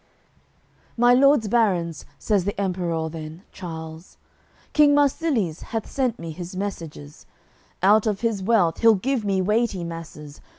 AOI. 0.01 0.03
XIII 0.03 0.93
"My 0.97 1.13
Lords 1.13 1.47
Barons," 1.47 2.05
says 2.17 2.43
the 2.43 2.59
Emperour 2.59 3.07
then, 3.07 3.43
Charles, 3.51 4.17
"King 4.73 4.95
Marsilies 4.95 5.61
hath 5.61 5.85
sent 5.87 6.17
me 6.17 6.31
his 6.31 6.55
messages; 6.55 7.27
Out 7.83 8.07
of 8.07 8.21
his 8.21 8.41
wealth 8.41 8.79
he'll 8.79 8.95
give 8.95 9.23
me 9.23 9.43
weighty 9.43 9.83
masses. 9.83 10.41